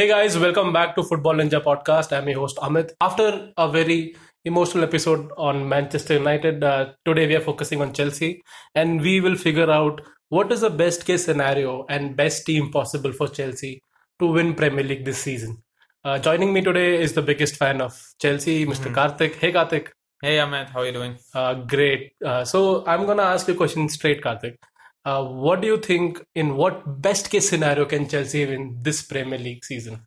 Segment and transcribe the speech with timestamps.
[0.00, 2.16] Hey guys, welcome back to Football Ninja podcast.
[2.16, 2.92] I'm your host Amit.
[3.02, 4.16] After a very
[4.46, 8.40] emotional episode on Manchester United, uh, today we are focusing on Chelsea
[8.74, 10.00] and we will figure out
[10.30, 13.82] what is the best case scenario and best team possible for Chelsea
[14.18, 15.62] to win Premier League this season.
[16.02, 19.34] Uh, joining me today is the biggest fan of Chelsea, mister Kartik.
[19.34, 19.92] Hey Kartik.
[20.22, 21.18] Hey Amit, how are you doing?
[21.34, 22.12] Uh, great.
[22.24, 24.56] Uh, so I'm gonna ask you a question straight, Kartik.
[25.04, 26.24] Uh, what do you think?
[26.34, 30.06] In what best case scenario can Chelsea win this Premier League season?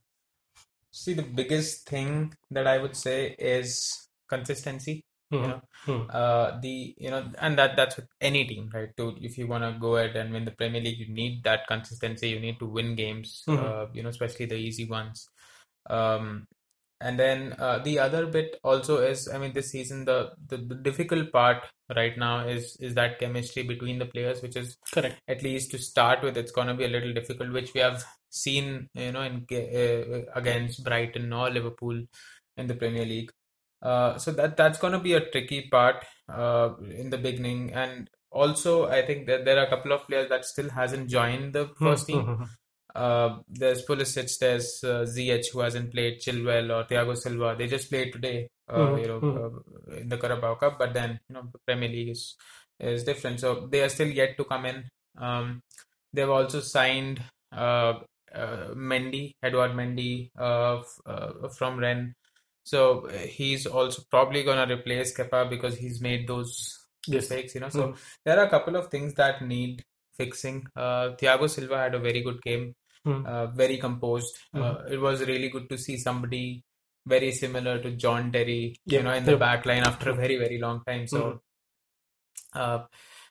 [0.92, 5.06] See, the biggest thing that I would say is consistency.
[5.38, 5.48] You Mhm.
[5.48, 6.10] know, Mhm.
[6.10, 8.96] uh, the you know, and that that's with any team, right?
[8.98, 11.68] To if you want to go ahead and win the Premier League, you need that
[11.68, 12.30] consistency.
[12.30, 13.44] You need to win games.
[13.48, 13.58] Mhm.
[13.58, 15.30] Uh, you know, especially the easy ones.
[15.90, 16.48] Um,
[17.04, 20.76] and then uh, the other bit also is, I mean, this season the, the the
[20.76, 25.20] difficult part right now is is that chemistry between the players, which is Correct.
[25.28, 28.06] at least to start with, it's going to be a little difficult, which we have
[28.30, 32.02] seen, you know, in uh, against Brighton or Liverpool
[32.56, 33.32] in the Premier League.
[33.82, 38.10] Uh, so that that's going to be a tricky part uh, in the beginning, and
[38.32, 41.67] also I think that there are a couple of players that still hasn't joined the
[41.82, 42.48] first team.
[42.95, 47.55] Uh, there's Pulisic, there's uh, Ziyech who hasn't played, Chilwell or Thiago Silva.
[47.58, 49.38] They just played today, uh, Mhm, you know, mhm.
[49.91, 50.77] uh, in the Carabao Cup.
[50.77, 52.36] But then, you know, the Premier League is
[52.80, 54.83] is different, so they are still yet to come in.
[55.17, 55.61] Um,
[56.11, 57.21] they've also signed
[57.52, 57.94] uh,
[58.33, 62.14] uh, Mendy, Edward Mendy, uh, f- uh, from Rennes.
[62.64, 67.30] So he's also probably gonna replace Kepa because he's made those Yes.
[67.30, 67.69] mistakes, you know.
[67.69, 67.97] So Mhm.
[68.25, 69.83] there are a couple of things that need
[70.17, 70.66] fixing.
[70.75, 72.73] Uh, Thiago Silva had a very good game,
[73.06, 73.26] Mhm.
[73.26, 74.38] uh, very composed.
[74.54, 76.64] Uh, it was really good to see somebody
[77.06, 80.38] very similar to John Terry, Yeah, you know, in the back line after a very,
[80.38, 81.08] very long time.
[81.08, 81.42] So,
[82.54, 82.84] uh,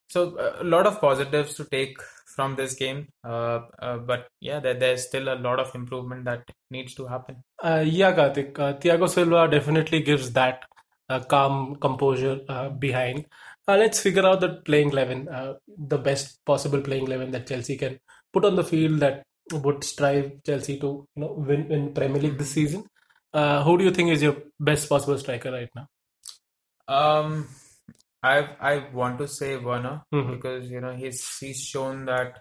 [0.09, 3.09] so uh, a lot of positives to take from this game.
[3.25, 7.37] Uh, uh, but yeah, there, there's still a lot of improvement that needs to happen.
[7.63, 8.59] Uh, yeah, Kartik.
[8.59, 10.65] Uh, Thiago Silva definitely gives that
[11.09, 13.27] uh, calm composure uh, behind.
[13.69, 17.77] Uh, let's figure out the playing eleven, uh, the best possible playing eleven that Chelsea
[17.77, 17.99] can
[18.33, 22.39] put on the field that would strive Chelsea to you know win in Premier League
[22.39, 22.85] this season.
[23.33, 25.87] Uh, who do you think is your best possible striker right now?
[26.89, 27.49] Um,
[28.23, 30.31] I I want to say Werner Mhm.
[30.37, 32.39] because you know he's he's shown that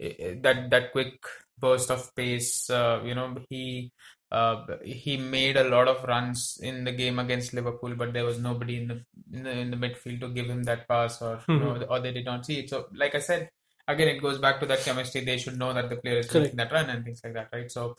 [0.00, 1.14] eh, that that quick
[1.58, 2.68] burst of pace.
[2.70, 3.92] Uh, you know he
[4.30, 8.38] uh, he made a lot of runs in the game against Liverpool, but there was
[8.38, 11.58] nobody in the in the, in the midfield to give him that pass, or you
[11.58, 12.70] know, or they did not see it.
[12.70, 13.50] So, like I said,
[13.92, 15.24] again, it goes back to that chemistry.
[15.24, 16.44] They should know that the player is Correct.
[16.44, 17.70] making that run and things like that, right?
[17.70, 17.96] So.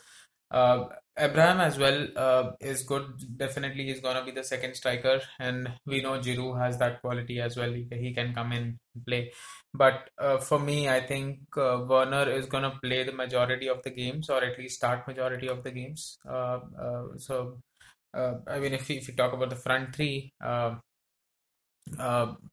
[0.52, 0.88] Uh,
[1.18, 3.06] Abraham as well uh, is good.
[3.38, 7.58] Definitely, he's gonna be the second striker, and we know Giroud has that quality as
[7.58, 7.72] well.
[7.72, 9.32] He, he can come in and play.
[9.74, 13.90] But uh, for me, I think uh, Werner is gonna play the majority of the
[13.90, 16.20] games, or at least start majority of the games.
[16.30, 17.58] Uh, uh, so,
[18.16, 20.34] uh, I mean, if we, if we talk about the front three,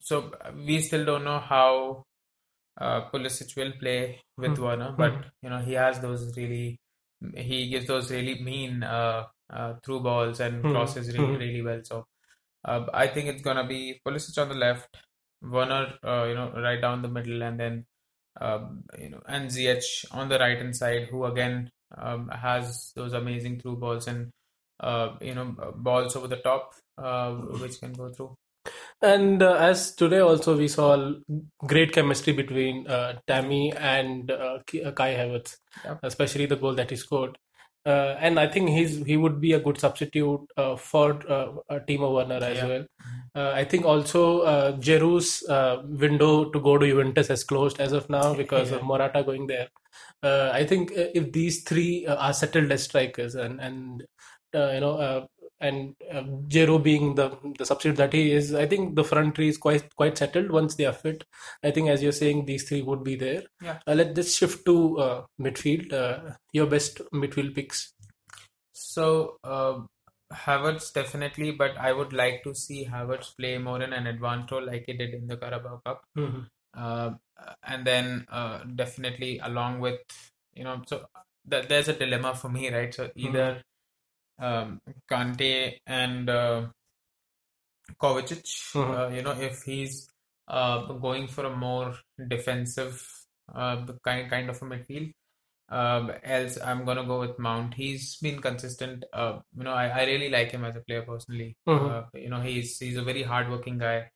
[0.01, 0.33] so
[0.67, 2.05] we still don't know how
[2.81, 4.63] uh, Pulisic will play with Hmm.
[4.65, 6.79] Werner, but you know he has those really
[7.37, 10.71] he gives those really mean uh, uh, through balls and Hmm.
[10.71, 11.37] crosses really Hmm.
[11.37, 11.81] really well.
[11.85, 12.07] So
[12.65, 14.97] uh, I think it's gonna be Pulisic on the left,
[15.43, 17.87] Werner uh, you know right down the middle, and then
[18.41, 23.13] um, you know and Ziyech on the right hand side, who again um, has those
[23.13, 24.31] amazing through balls and
[24.81, 28.35] uh, you know balls over the top uh, which can go through.
[29.03, 31.15] And uh, as today also we saw
[31.67, 35.99] great chemistry between uh, Tammy and uh, uh, Kai Havertz, Yep.
[36.03, 37.39] especially the goal that he scored.
[37.87, 41.15] Uh, and I think he's he would be a good substitute uh, for
[41.89, 42.67] Timo Werner as Yeah.
[42.67, 42.85] well.
[43.35, 44.79] Uh, I think also uh,
[45.49, 48.87] uh, window to go to Juventus has closed as of now because of Yeah.
[48.87, 49.69] Morata going there.
[50.23, 54.03] Uh, I think if these three uh, are settled as strikers and and
[54.55, 55.27] uh, you know uh,
[55.61, 59.49] and uh, Giroud being the the substitute that he is, I think the front three
[59.49, 61.25] is quite quite settled once they are fit.
[61.63, 63.43] I think as you're saying, these three would be there.
[63.63, 63.79] Yeah.
[63.87, 65.93] Uh, let's just shift to uh, midfield.
[65.93, 67.93] Uh, your best midfield picks.
[68.73, 69.81] So, uh,
[70.33, 74.65] Havertz definitely, but I would like to see Havertz play more in an advanced role
[74.65, 76.05] like he did in the Carabao Cup.
[76.17, 76.47] Mhm.
[76.73, 77.11] Uh,
[77.65, 80.01] and then uh, definitely along with,
[80.55, 81.07] you know, so
[81.51, 82.95] th there's a dilemma for me, right?
[82.95, 83.63] So either
[84.41, 86.67] um, Kante and uh,
[88.01, 88.45] Kovacic,
[88.75, 88.99] Mhm.
[88.99, 90.09] uh, you know, if he's
[90.49, 91.95] uh, going for a more
[92.29, 93.07] defensive
[93.55, 95.13] uh, kind kind of a midfield.
[95.69, 97.75] Um, else, I'm gonna go with Mount.
[97.75, 99.05] He's been consistent.
[99.13, 101.57] Uh, you know, I, I really like him as a player personally.
[101.69, 101.91] Mhm.
[101.91, 104.11] Uh, you know, he's he's a very hardworking guy.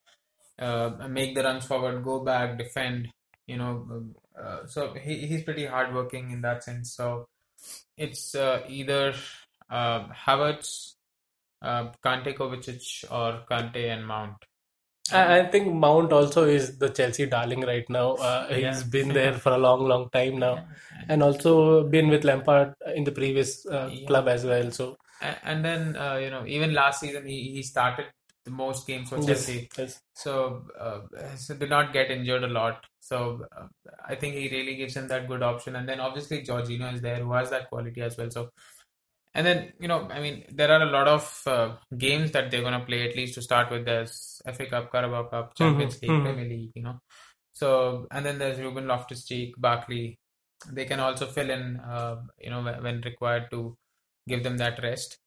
[0.59, 3.09] Uh, make the runs forward, go back, defend.
[3.47, 4.07] You know,
[4.41, 6.95] uh, so he, he's pretty hardworking in that sense.
[6.95, 7.29] So
[7.97, 9.15] it's uh, either
[9.71, 10.95] uh, Havertz,
[11.63, 14.37] uh, Kante, Kovacic, or Kante and Mount.
[15.13, 18.13] I, I think Mount also is the Chelsea darling right now.
[18.15, 18.83] Uh, he's Yeah.
[18.91, 20.67] been there for a long, long time now,
[21.09, 24.07] and also been with Lampard in the previous uh, Yeah.
[24.07, 24.71] club as well.
[24.71, 24.97] So
[25.43, 28.07] And then, uh, you know, even last season, he, he started
[28.45, 29.69] the most games for yes, Chelsea.
[29.79, 30.01] yes.
[30.15, 31.01] So, uh,
[31.37, 32.85] so did not get injured a lot.
[33.01, 33.67] So, uh,
[34.07, 35.77] I think he really gives him that good option.
[35.77, 38.31] And then obviously Jorginho is there, who has that quality as well.
[38.31, 38.51] So,
[39.35, 42.63] and then you know, I mean, there are a lot of uh, games that they're
[42.63, 43.85] gonna play at least to start with.
[43.85, 46.23] There's FA Cup, Carabao Cup, Champions League, mhm.
[46.23, 46.73] Premier League.
[46.75, 47.01] You know,
[47.53, 50.19] so and then there's Ruben Loftus-Cheek, Barkley.
[50.71, 53.77] They can also fill in, uh, you know, when required to
[54.29, 55.19] give them that rest.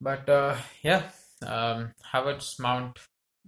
[0.00, 1.02] But uh, yeah,
[1.46, 2.98] um, Havertz, Mount,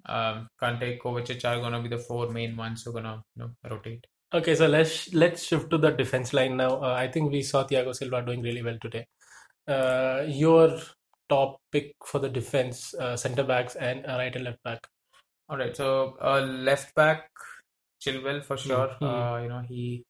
[0.06, 3.50] um, Kante, Kovacic are gonna be the four main ones who are gonna you know
[3.70, 4.06] rotate.
[4.34, 6.76] Okay, so let's let's shift to the defense line now.
[6.82, 9.06] Uh, I think we saw Thiago Silva doing really well today.
[9.66, 10.80] Uh, your
[11.28, 14.86] top pick for the defense, uh, center backs and uh, right and left back.
[15.48, 17.30] All right, so uh, left back
[18.04, 18.88] Chilwell for sure.
[19.00, 19.02] Mhm.
[19.02, 20.04] Uh, you know he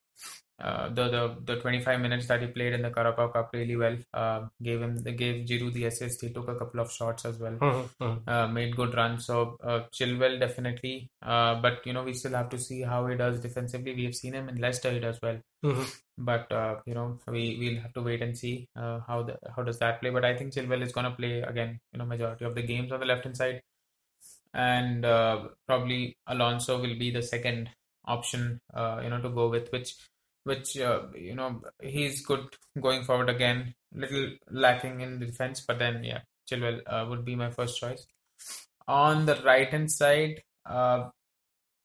[0.63, 3.97] uh, the the the 25 minutes that he played in the Carabao Cup really well.
[4.15, 6.21] Uh, gave him gave Giroud the assist.
[6.21, 7.53] He took a couple of shots as well.
[7.61, 8.23] Mhm, mhm.
[8.27, 9.27] Uh, made good runs.
[9.27, 11.11] So uh, Chilwell definitely.
[11.21, 13.95] Uh, but you know we still have to see how he does defensively.
[13.95, 14.93] We have seen him in Leicester.
[14.93, 15.41] He does well.
[15.65, 15.87] Mhm.
[16.19, 19.63] But uh, you know we we'll have to wait and see uh, how the how
[19.63, 20.11] does that play.
[20.11, 21.81] But I think Chilwell is gonna play again.
[21.93, 23.63] You know majority of the games on the left hand side,
[24.55, 27.71] and uh, probably Alonso will be the second
[28.05, 28.61] option.
[28.75, 29.95] Uh, you know to go with which
[30.45, 32.47] which uh, you know he's good
[32.81, 33.75] going forward again.
[33.95, 38.07] Little lacking in defense, but then yeah, Chilwell uh, would be my first choice.
[38.89, 41.11] On the right hand side, uh,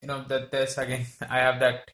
[0.02, 1.92] you know that there's again I have that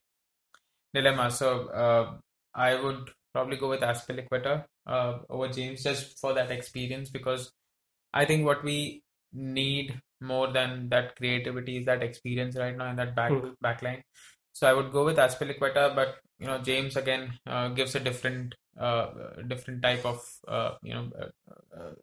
[0.94, 1.32] dilemma.
[1.32, 2.18] So uh,
[2.54, 7.52] I would probably go with Azpilicueta uh, over James just for that experience because
[8.14, 12.96] I think what we need more than that creativity is that experience right now in
[12.98, 13.56] that back Mhm.
[13.62, 14.04] back line.
[14.54, 18.56] So I would go with Azpilicueta, but you know James again uh, gives a different
[18.80, 19.08] uh,
[19.48, 21.94] different type of uh, you know uh, uh,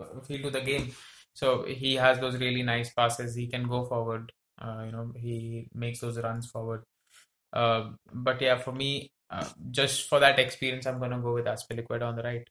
[0.00, 0.92] uh, feel to the game.
[1.34, 3.34] So he has those really nice passes.
[3.34, 4.32] He can go forward.
[4.60, 6.84] Uh, you know he makes those runs forward.
[7.52, 12.02] Uh, but yeah, for me, uh, just for that experience, I'm gonna go with Azpilicueta
[12.02, 12.48] on the right.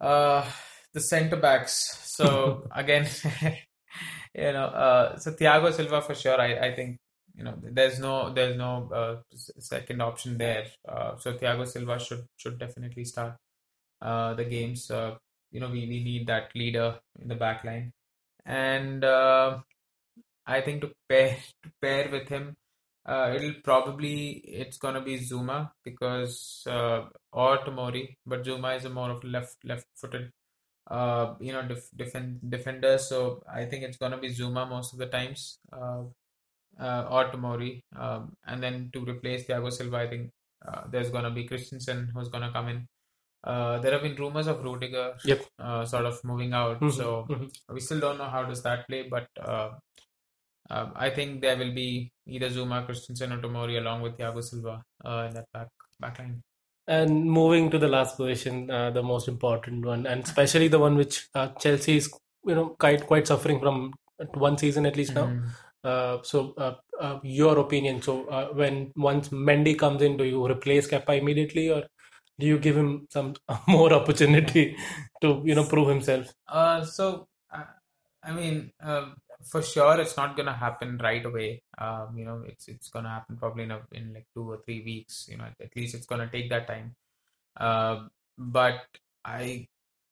[0.00, 0.44] Uh,
[0.92, 1.98] the centre backs.
[2.16, 3.08] So again,
[4.34, 6.40] you know, uh, so Thiago Silva for sure.
[6.40, 6.98] I, I think
[7.40, 9.16] you know there's no there's no uh,
[9.58, 10.66] second option there.
[10.86, 13.34] Uh, so Thiago Silva should should definitely start
[14.02, 14.90] uh, the games.
[14.90, 15.14] Uh,
[15.50, 17.92] you know, we, we need that leader in the back line,
[18.44, 19.58] and uh,
[20.46, 22.56] I think to pair to pair with him,
[23.06, 29.10] uh, it'll probably it's gonna be Zouma because or Tomori, but Zouma is a more
[29.10, 30.30] of left left footed
[31.40, 35.06] you know def defend defender, so I think it's gonna be Zouma most of the
[35.06, 35.58] times
[36.78, 40.30] uh, or Tomori, um, and then to replace Thiago Silva, I think
[40.66, 42.86] uh, there's gonna be Christensen who's gonna come in.
[43.42, 45.44] Uh, there have been rumors of Rudiger Yep.
[45.58, 47.50] uh, sort of moving out, Mhm, so mhm.
[47.72, 49.70] we still don't know how does that play, but uh,
[50.70, 54.82] um, I think there will be either Zouma, Christensen, or Tomori along with Thiago Silva
[55.04, 55.68] uh, in that back
[55.98, 56.42] back line.
[56.86, 60.96] And moving to the last position, uh, the most important one, and especially the one
[60.96, 62.12] which uh, Chelsea is,
[62.44, 63.92] you know, quite quite suffering from
[64.34, 65.26] one season at least now.
[65.26, 65.50] Mhm.
[65.82, 68.02] Uh, so, uh, uh, your opinion.
[68.02, 71.84] So, uh, when once Mendy comes in, do you replace Kepa immediately, or
[72.38, 73.34] do you give him some
[73.68, 74.76] more opportunity
[75.20, 76.32] to, you know, prove himself?
[76.48, 77.28] Uh, so
[78.22, 78.72] I mean,
[79.44, 81.62] for sure, it's not gonna happen right away.
[81.78, 84.82] Um, you know, it's it's gonna happen probably in a, in like two or three
[84.84, 85.26] weeks.
[85.30, 86.94] You know, at, least it's gonna take that time.
[87.56, 88.80] Uh, but
[89.24, 89.66] I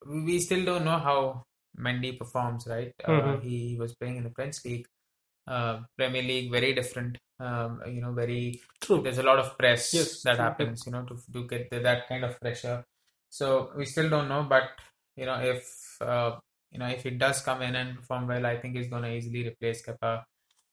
[0.05, 1.45] we still don't know how
[1.77, 2.93] Mendy performs, right?
[3.03, 3.43] Uh, Mhm.
[3.43, 4.87] he was playing in the French league,
[5.49, 7.17] uh, Premier League, very different.
[7.39, 9.01] Um, you know, very True.
[9.01, 10.45] there's a lot of press Yes, that true.
[10.45, 12.83] happens, you know, to to get the, that kind of pressure.
[13.29, 14.63] So we still don't know, but
[15.15, 15.63] you know, if
[16.01, 16.37] uh,
[16.71, 19.47] you know if it does come in and perform well, I think he's gonna easily
[19.47, 20.23] replace Kepa,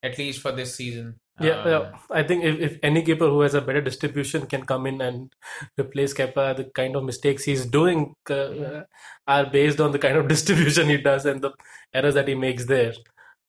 [0.02, 1.16] at least for this season.
[1.38, 1.98] Yeah, Um, yeah.
[2.10, 5.30] I think if, if any keeper who has a better distribution can come in and
[5.78, 8.82] replace Kepa, the kind of mistakes he's doing uh,
[9.26, 11.52] are based on the kind of distribution he does and the
[11.92, 12.94] errors that he makes there.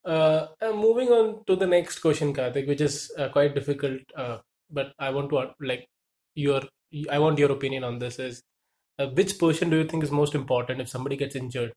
[0.07, 4.37] Uh, moving on to the next question, Kartik, which is uh, quite difficult, uh,
[4.71, 5.87] but I want to uh, like
[6.35, 6.61] your
[7.11, 8.17] I want your opinion on this.
[8.19, 8.41] Is
[8.99, 11.73] uh, which position do you think is most important if somebody gets injured?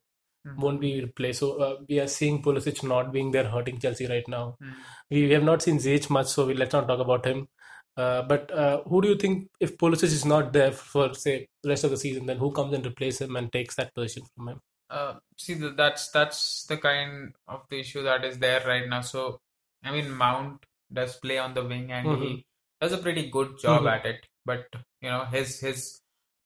[0.47, 0.59] Mhm.
[0.59, 1.41] Won't be replaced.
[1.41, 4.75] So uh, we are seeing Pulisic not being there, hurting Chelsea right now mm,
[5.11, 7.49] we have not seen Ziyech much, so we, let's not talk about him.
[7.97, 11.69] Uh, but uh, who do you think, if Pulisic is not there for say the
[11.71, 14.49] rest of the season, then who comes and replaces him and takes that position from
[14.49, 14.61] him?
[14.91, 19.01] Uh, see, that's that's the kind of the issue that is there right now.
[19.03, 19.41] So,
[19.85, 22.21] I mean, Mount does play on the wing and Mhm.
[22.23, 22.47] he
[22.81, 23.93] does a pretty good job Mhm.
[23.95, 24.27] at it.
[24.45, 24.67] But
[25.01, 26.01] you know, his his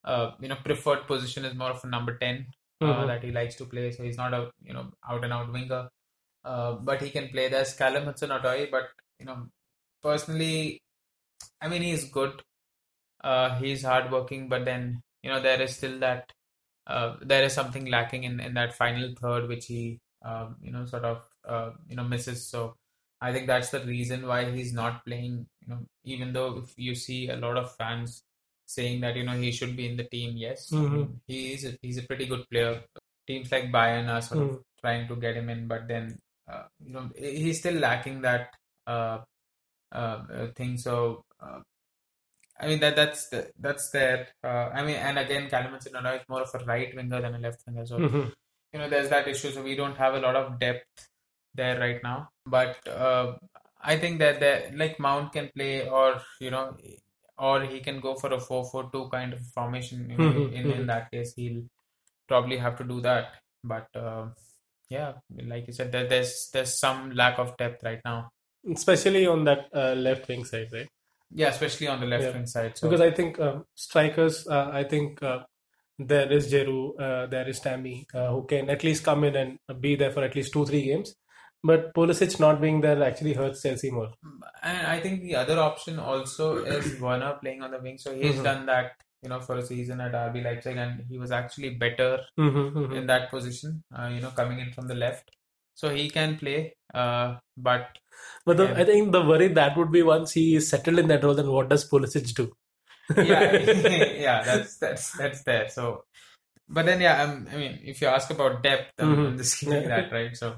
[0.04, 2.46] uh, you know preferred position is more of a number 10
[2.82, 3.06] uh, Mhm.
[3.06, 3.90] that he likes to play.
[3.92, 5.88] So he's not a you know out and out winger,
[6.44, 7.48] uh, but he can play.
[7.48, 9.48] There's Callum Hudson-Odoi, but you know,
[10.02, 10.82] personally,
[11.60, 12.42] I mean, he's good.
[13.22, 16.32] Uh, he's hardworking, but then you know there is still that
[16.86, 20.84] uh, there is something lacking in, in that final third, which he um, you know
[20.86, 22.46] sort of uh, you know misses.
[22.46, 22.76] So
[23.20, 25.46] I think that's the reason why he's not playing.
[25.62, 28.22] You know, even though if you see a lot of fans
[28.66, 31.20] saying that you know he should be in the team, yes, I Mhm.
[31.26, 32.82] he is a, he's a pretty good player.
[33.26, 34.62] Teams like Bayern are sort of Mhm.
[34.80, 38.50] trying to get him in, but then uh, you know he's still lacking that
[38.86, 39.18] uh,
[39.92, 40.76] uh, uh, thing.
[40.78, 41.24] So.
[42.61, 44.28] I mean that that's the, that's there.
[44.42, 47.62] Uh, I mean, and again, Hudson-Odoi is more of a right winger than a left
[47.66, 47.87] winger.
[47.87, 48.32] So Mhm.
[48.73, 49.50] you know, there's that issue.
[49.52, 51.08] So we don't have a lot of depth
[51.54, 52.30] there right now.
[52.46, 53.38] But uh,
[53.82, 56.76] I think that that like Mount can play, or you know,
[57.38, 60.11] or he can go for a four-four-two kind of formation.
[60.11, 60.87] You know, Mhm, in in mhm.
[60.87, 61.62] that case, he'll
[62.28, 63.34] probably have to do that.
[63.64, 64.28] But uh,
[64.88, 65.14] yeah,
[65.54, 68.30] like you said, there, there's there's some lack of depth right now.
[68.70, 70.88] Especially on that uh, left wing side, right?
[71.34, 72.32] Yeah, especially on the left Yeah.
[72.32, 72.78] wing side.
[72.78, 75.40] So Because I think um, strikers, uh, I think uh,
[75.98, 79.58] there is Giroud, uh, there is Tammy, uh, who can at least come in and
[79.80, 81.14] be there for at least two, three games.
[81.62, 84.12] But Pulisic not being there actually hurts Chelsea more.
[84.62, 87.98] And I think the other option also is Werner playing on the wing.
[87.98, 88.44] So he's Mhm.
[88.44, 92.20] done that, you know, for a season at RB Leipzig, and he was actually better
[92.38, 92.92] Mm-hmm, mm-hmm.
[92.92, 95.30] in that position, uh, you know, coming in from the left.
[95.74, 97.36] So he can play, uh,
[98.44, 98.80] but But the, Yeah.
[98.80, 101.49] I think the worry that would be once he is settled in that role, then
[101.49, 102.52] what does Pulisic do?
[103.16, 103.52] yeah,
[104.26, 105.68] yeah, that's that's that's there.
[105.68, 106.04] So,
[106.68, 109.38] but then yeah, um, I mean, if you ask about depth, I'm, Mhm.
[109.38, 109.88] Just giving Yeah.
[109.88, 110.37] that right.
[110.37, 110.56] So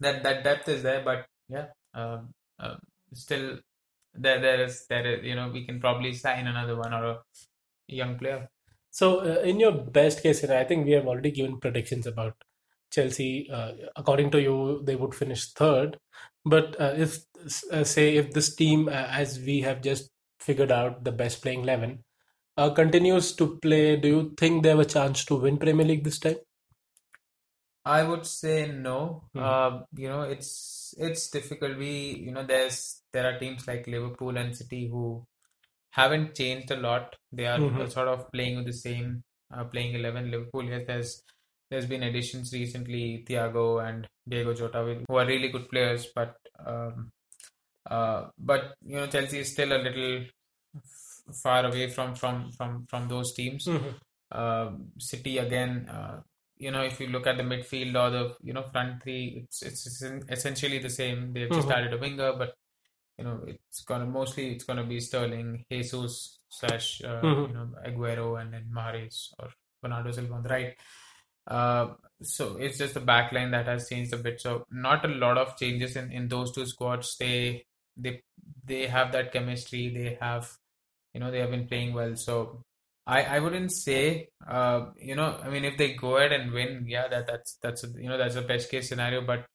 [0.00, 2.76] that that depth is there, but yeah, um, uh,
[3.14, 3.58] still
[4.14, 7.18] there there is there is you know we can probably sign another one or a
[7.88, 8.48] young player.
[8.90, 12.34] So, uh, in your best case scenario, I think we have already given predictions about
[12.90, 13.48] Chelsea.
[13.50, 15.98] Uh, according to you, they would finish third.
[16.44, 17.18] But uh, if,
[17.72, 21.62] uh, say, if this team, uh, as we have just figured out, the best playing
[21.62, 22.04] 11,
[22.56, 26.04] uh, continues to play, do you think they have a chance to win Premier League
[26.04, 26.36] this time?
[27.84, 29.28] I would say no.
[29.34, 29.42] Mhm.
[29.42, 31.76] Uh, you know, it's it's difficult.
[31.78, 35.26] We you know there's there are teams like Liverpool and City who
[35.90, 37.16] haven't changed a lot.
[37.32, 37.90] They are Mhm.
[37.90, 40.30] sort of playing with the same uh, playing eleven.
[40.30, 41.22] Liverpool, yes, there's
[41.70, 47.10] there's been additions recently, Thiago and Diego Jota, who are really good players, but um,
[47.90, 50.24] uh, but you know Chelsea is still a little
[50.76, 53.66] f- far away from from from from those teams.
[54.32, 56.20] Uh, City again, uh,
[56.58, 59.62] you know, if you look at the midfield or the you know front three, it's
[59.62, 61.32] it's essen- essentially the same.
[61.32, 61.74] They've just Mhm.
[61.76, 62.54] added a winger, but
[63.18, 67.48] you know, it's gonna mostly it's gonna be Sterling, Jesus slash uh, Mhm.
[67.48, 69.48] you know Aguero, and then Mahrez or
[69.82, 70.74] Bernardo Silva on the right.
[71.46, 74.40] Uh, so it's just the back line that has changed a bit.
[74.40, 77.16] So not a lot of changes in in those two squads.
[77.18, 77.64] They
[77.96, 78.22] they
[78.64, 79.88] they have that chemistry.
[79.90, 80.50] They have
[81.14, 82.16] you know they have been playing well.
[82.16, 82.62] So
[83.06, 86.84] I I wouldn't say uh you know I mean if they go ahead and win,
[86.88, 89.22] yeah that that's that's a, you know that's a best case scenario.
[89.22, 89.46] But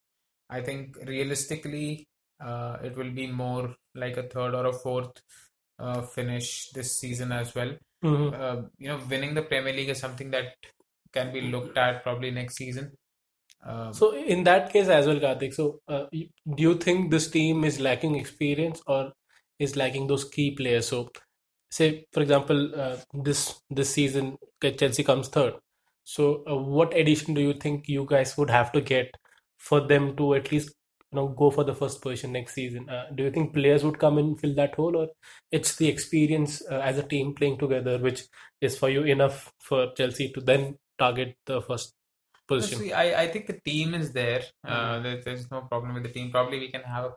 [0.49, 2.07] I think realistically,
[2.43, 5.21] uh, it will be more like a third or a fourth
[5.79, 7.71] uh, finish this season as well.
[8.03, 8.33] Mhm.
[8.33, 10.55] Uh, you know, winning the Premier League is something that
[11.13, 12.91] can be looked at probably next season.
[13.65, 17.63] Uh, So, in that case as well, Kartik, so uh, do you think this team
[17.63, 19.13] is lacking experience or
[19.59, 20.87] is lacking those key players?
[20.87, 21.09] So,
[21.69, 24.37] say for example, uh, this this season
[24.77, 25.53] Chelsea comes third.
[26.03, 29.11] So, uh, what addition do you think you guys would have to get
[29.57, 30.69] for them to at least
[31.11, 32.89] you know go for the first position next season?
[32.89, 35.07] Uh, do you think players would come and fill that hole, or
[35.51, 38.23] it's the experience uh, as a team playing together which
[38.61, 41.93] is for you enough for Chelsea to then target the first
[42.51, 42.79] position?
[42.79, 44.43] See, I, I think the team is there.
[44.63, 45.03] Uh, Mhm.
[45.03, 46.31] there, there's no problem with the team.
[46.37, 47.11] Probably we can have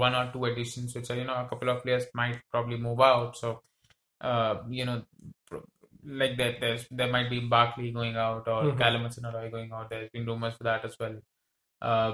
[0.00, 3.00] one or two additions, which are, you know, a couple of players might probably move
[3.12, 3.36] out.
[3.42, 3.52] So,
[4.30, 4.98] uh, you know,
[6.22, 8.78] like that, there's there might be Barkley going out or Mhm.
[8.82, 9.90] Callum going out.
[9.90, 11.16] There's been rumors for that as well.
[11.90, 12.12] Uh,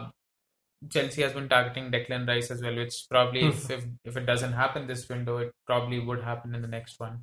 [0.94, 4.52] Chelsea has been targeting Declan Rice as well, which probably if, if if it doesn't
[4.52, 7.16] happen this window, it probably would happen in the next one.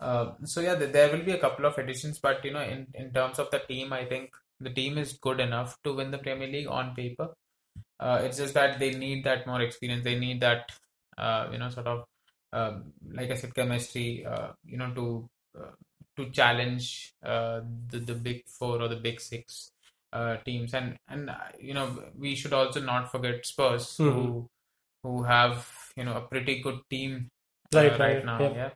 [0.00, 2.86] Uh, so yeah, th- there will be a couple of additions, but you know, in
[2.94, 4.30] in terms of the team, I think
[4.60, 7.28] the team is good enough to win the Premier League on paper.
[7.98, 10.04] Uh, it's just that they need that more experience.
[10.04, 10.70] They need that,
[11.18, 12.04] uh, you know, sort of
[12.52, 14.24] um, like I said, chemistry.
[14.26, 15.28] Uh, you know, to
[15.58, 15.72] uh,
[16.16, 19.70] to challenge uh, the the big four or the big six
[20.12, 24.12] uh, teams, and and uh, you know we should also not forget Spurs, Mhm.
[24.14, 24.46] who
[25.02, 25.66] who have
[25.96, 27.28] you know a pretty good team
[27.72, 28.40] Right, uh, right, now.
[28.40, 28.54] yeah.
[28.54, 28.70] Yeah.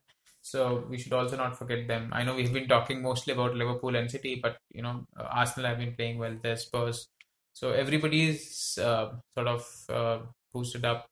[0.45, 2.11] So we should also not forget them.
[2.13, 5.71] I know we've been talking mostly about Liverpool and City, but you know uh, Arsenal
[5.71, 6.37] have been playing well.
[6.43, 7.09] There's Spurs,
[7.55, 10.19] so everybody's uh, sort of uh,
[10.53, 11.07] boosted up.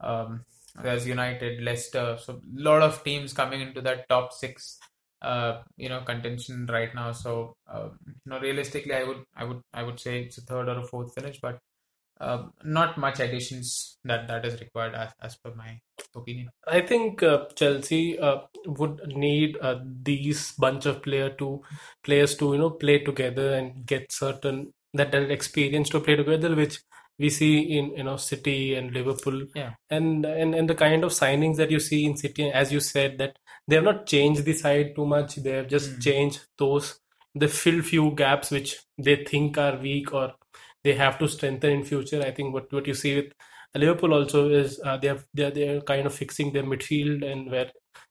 [0.00, 0.44] Um,
[0.82, 4.78] there's United, Leicester, so a lot of teams coming into that top six,
[5.22, 7.12] uh, you know, contention right now.
[7.12, 10.68] So uh, you know, realistically, I would, I would, I would say it's a third
[10.68, 11.58] or a fourth finish, but
[12.20, 15.80] uh, not much additions that that is required as, as per my
[16.14, 16.48] opinion.
[16.66, 21.62] I think uh, Chelsea uh, would need uh, these bunch of player to
[22.04, 26.54] players to you know play together and get certain that that experience to play together,
[26.54, 26.80] which
[27.18, 29.72] we see in you know City and Liverpool, Yeah.
[29.90, 33.18] and and and the kind of signings that you see in City, as you said,
[33.18, 35.36] that they have not changed the side too much.
[35.36, 36.02] They have just Mm.
[36.02, 36.98] changed those.
[37.34, 40.34] They fill few gaps which they think are weak or
[40.84, 42.22] they have to strengthen in future.
[42.22, 43.32] I think what what you see with
[43.74, 47.70] Liverpool also is uh, they have they're they're kind of fixing their midfield and where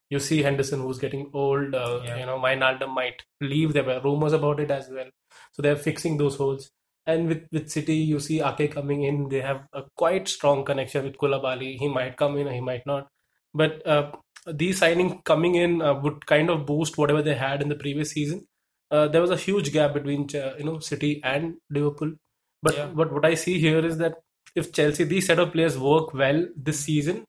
[0.09, 1.73] you see Henderson who's getting old.
[1.75, 2.17] Uh, Yeah.
[2.19, 3.73] You know, Wijnaldum might leave.
[3.73, 5.09] There were rumors about it as well.
[5.53, 6.71] So they're fixing those holes.
[7.05, 9.29] And with with City, you see Ake coming in.
[9.29, 11.77] They have a quite strong connection with Koulibaly.
[11.77, 13.07] He might come in, or he might not.
[13.53, 14.11] But uh,
[14.53, 18.11] these signing coming in uh, would kind of boost whatever they had in the previous
[18.11, 18.47] season.
[18.89, 22.13] Uh, there was a huge gap between uh, you know City and Liverpool.
[22.61, 22.87] But Yeah.
[22.93, 24.15] but what I see here is that
[24.55, 27.25] if Chelsea these set of players work well this season,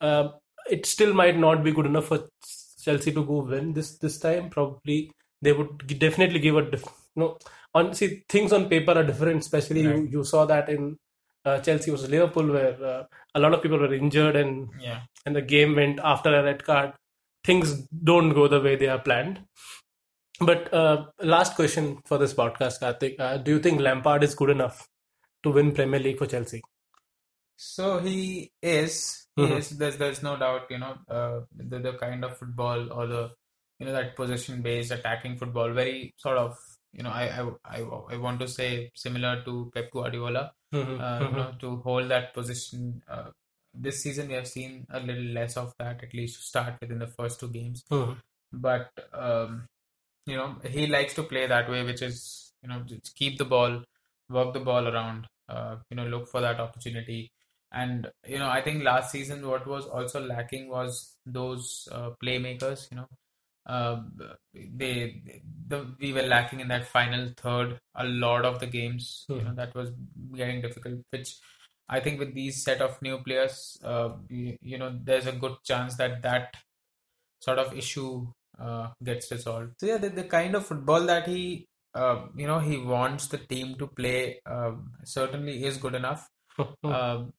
[0.00, 0.28] uh,
[0.70, 2.28] it still might not be good enough for
[2.82, 4.50] Chelsea to go win this this time.
[4.50, 5.10] Probably
[5.42, 6.84] they would definitely give a diff-
[7.16, 7.38] no.
[7.74, 9.40] On see things on paper are different.
[9.40, 10.96] Especially you, you saw that in
[11.44, 13.02] uh, Chelsea versus Liverpool, where uh,
[13.34, 15.00] a lot of people were injured and Yeah.
[15.24, 16.92] and the game went after a red card.
[17.44, 17.74] Things
[18.12, 19.40] don't go the way they are planned.
[20.40, 23.18] But uh, last question for this podcast, Kartik.
[23.18, 24.88] Uh, do you think Lampard is good enough
[25.42, 26.62] to win Premier League for Chelsea?
[27.56, 29.26] So he is.
[29.34, 29.58] He Mhm.
[29.58, 29.70] is.
[29.70, 30.70] There's there's no doubt.
[30.70, 33.30] You know, uh, the the kind of football or the
[33.78, 36.58] you know that possession based attacking football, very sort of
[36.92, 37.80] you know I I I,
[38.14, 40.52] I want to say similar to Pep Guardiola.
[40.74, 41.36] Mhm, Uh, you mhm.
[41.36, 43.02] know, to hold that position.
[43.08, 43.30] Uh,
[43.72, 46.98] this season we have seen a little less of that, at least to start within
[46.98, 47.84] the first two games.
[47.90, 48.16] Mhm.
[48.52, 49.66] But um,
[50.26, 53.44] you know, he likes to play that way, which is you know just keep the
[53.44, 53.82] ball,
[54.28, 55.26] work the ball around.
[55.48, 57.30] Uh, you know, look for that opportunity.
[57.72, 62.90] And you know, I think last season what was also lacking was those uh, playmakers.
[62.90, 63.08] You know,
[63.66, 64.02] uh,
[64.54, 65.22] they
[65.68, 69.24] the we were lacking in that final third a lot of the games.
[69.28, 69.90] You know, that was
[70.34, 71.00] getting difficult.
[71.10, 71.36] Which
[71.88, 75.56] I think with these set of new players, uh, you, you know, there's a good
[75.64, 76.56] chance that that
[77.40, 78.26] sort of issue
[78.58, 79.72] uh, gets resolved.
[79.78, 83.38] So yeah, the, the kind of football that he uh, you know he wants the
[83.38, 84.72] team to play uh,
[85.04, 86.28] certainly is good enough.
[86.84, 87.32] Um,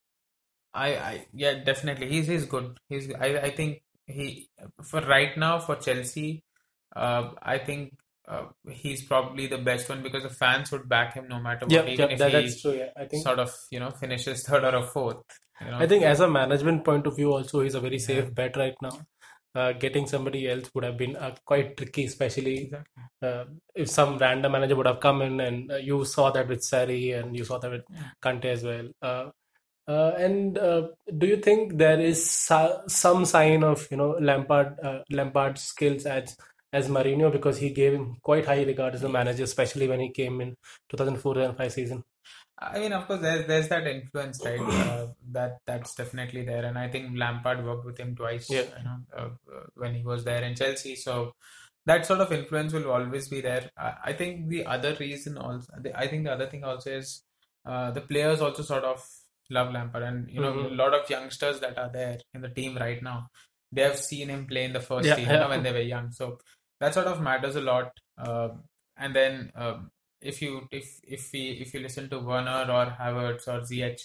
[0.73, 2.77] I, I yeah definitely he's he's good.
[2.89, 4.49] He's I I think he
[4.84, 6.43] for right now for Chelsea,
[6.95, 7.93] uh, I think
[8.27, 11.88] uh, he's probably the best one because the fans would back him no matter what,
[11.88, 12.73] yeah, even yeah, if that, he that's true.
[12.73, 15.23] Yeah, I think sort of you know finishes third or a fourth.
[15.62, 18.25] You know, I think as a management point of view, also he's a very safe
[18.25, 18.30] Yeah.
[18.30, 18.99] bet right now.
[19.57, 22.57] Uh, getting somebody else would have been uh, quite tricky, especially
[23.27, 23.43] uh,
[23.81, 27.03] if some random manager would have come in and uh, you saw that with Sarri
[27.19, 27.85] and you saw that with.
[28.23, 28.87] Kante as well.
[29.01, 29.25] Uh,
[29.87, 30.81] uh, and uh,
[31.17, 36.05] do you think there is so- some sign of you know Lampard uh, Lampard's skills
[36.05, 36.35] as
[36.77, 40.09] as Mourinho because he gave him quite high regard as a manager, especially when he
[40.11, 40.55] came in
[40.93, 42.03] 2004-2005 season.
[42.59, 44.59] I mean, of course, there's there's that influence, right?
[44.59, 48.63] Uh, that that's definitely there, and I think Lampard worked with him twice, Yeah.
[48.79, 50.95] you know, uh, uh, when he was there in Chelsea.
[50.95, 51.33] So
[51.85, 53.69] that sort of influence will always be there.
[53.77, 57.23] I, think the other reason also, the, I think the other thing also is
[57.65, 59.05] uh, the players also sort of
[59.51, 60.71] love Lampard, and you know, Mhm.
[60.71, 63.29] a lot of youngsters that are there in the team right now,
[63.71, 65.89] they have seen him play in the first Yeah, team, you know, when they were
[65.95, 66.11] young.
[66.11, 66.39] So
[66.79, 67.91] that sort of matters a lot.
[68.17, 68.49] Uh,
[68.97, 69.51] and then.
[69.55, 73.99] Um, if you if if we if you listen to Werner or Havertz or Ziyech,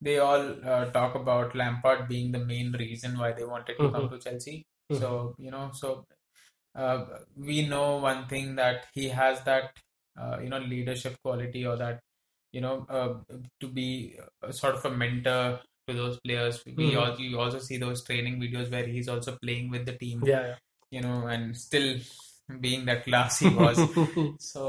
[0.00, 4.08] they all uh, talk about Lampard being the main reason why they wanted to come
[4.08, 4.64] to Chelsea.
[4.90, 4.98] Mhm.
[4.98, 6.06] So you know, so
[6.74, 7.04] uh,
[7.36, 9.72] we know one thing that he has that
[10.18, 12.00] uh, you know leadership quality or that
[12.52, 13.14] you know uh,
[13.60, 14.16] to be
[14.50, 16.62] sort of a mentor to those players.
[16.64, 16.98] We Mhm.
[17.02, 20.56] also you also see those training videos where he's also playing with the team, Yeah,
[20.92, 21.96] you know, and still
[22.60, 23.78] being that class he was.
[24.38, 24.62] So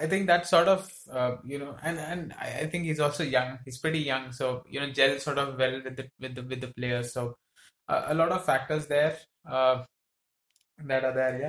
[0.00, 3.58] I think that sort of uh, you know, and and I, think he's also young.
[3.64, 6.60] He's pretty young, so you know, gel sort of well with the with the with
[6.62, 7.12] the players.
[7.12, 7.36] So
[7.88, 9.16] a, a lot of factors there
[9.48, 9.84] uh,
[10.84, 11.40] that are there.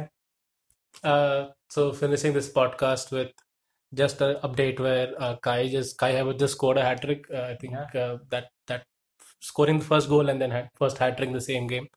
[1.04, 1.10] Yeah.
[1.12, 3.32] Uh, so finishing this podcast with
[3.94, 7.26] just an update where uh, Kai just Kai Havertz just scored a hat trick.
[7.34, 8.02] Uh, I think Yeah.
[8.02, 8.84] uh, that that
[9.40, 11.88] scoring the first goal and then had first hat trick in the same game.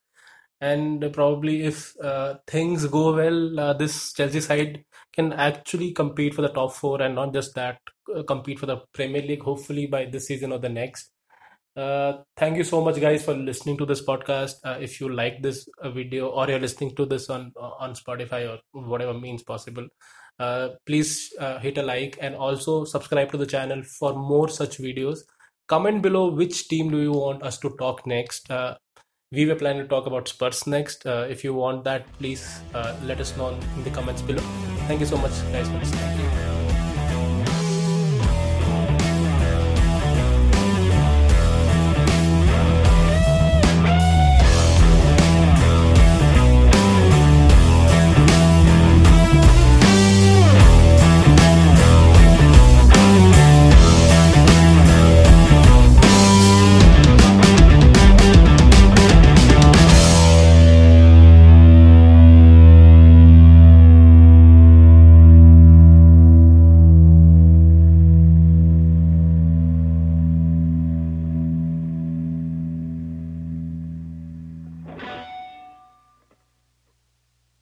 [0.60, 6.42] And probably if uh, things go well, uh, this Chelsea side can actually compete for
[6.42, 7.78] the top four and not just that,
[8.14, 9.42] uh, compete for the Premier League.
[9.42, 11.12] Hopefully by this season or the next.
[11.74, 14.56] Uh, thank you so much, guys, for listening to this podcast.
[14.62, 18.46] Uh, if you like this uh, video or you're listening to this on on Spotify
[18.50, 19.86] or whatever means possible,
[20.84, 25.20] please hit a like and also subscribe to the channel for more such videos.
[25.68, 28.50] Comment below which team do you want us to talk next.
[29.32, 31.06] We were planning to talk about Spurs next.
[31.06, 34.42] Uh, if you want that, please uh, let us know in the comments below.
[34.88, 36.59] Thank you so much, guys, for listening.